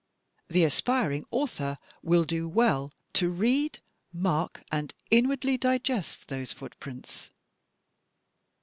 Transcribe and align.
The 0.47 0.63
aspiring 0.63 1.25
author 1.29 1.77
will 2.01 2.23
do 2.23 2.49
well 2.49 2.91
to 3.13 3.29
read, 3.29 3.77
mark 4.11 4.63
and 4.71 4.95
inwardly 5.11 5.59
digest 5.59 6.27
those 6.27 6.51
footprints. 6.51 7.29